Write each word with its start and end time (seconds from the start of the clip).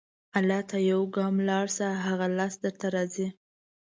الله 0.37 0.59
ته 0.69 0.77
یو 0.91 1.01
ګام 1.15 1.35
لاړ 1.49 1.65
شه، 1.75 1.87
هغه 2.05 2.27
لس 2.37 2.53
درته 2.63 2.87
راځي. 2.95 3.27